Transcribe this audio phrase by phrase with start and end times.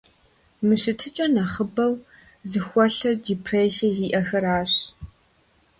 [0.65, 1.93] Мы щытыкӀэр нэхъыбэу
[2.49, 4.73] зыхуэлъэр депрессие зиӀэхэращ.